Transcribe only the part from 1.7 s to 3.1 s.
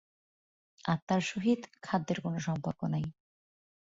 খাদ্যের কোন সম্পর্ক নাই।